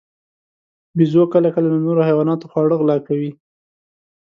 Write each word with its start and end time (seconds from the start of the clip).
بیزو 0.97 1.23
کله 1.33 1.49
کله 1.55 1.67
له 1.73 1.79
نورو 1.85 2.01
حیواناتو 2.07 2.49
خواړه 2.51 2.75
غلا 2.79 2.97
کوي. 3.07 3.31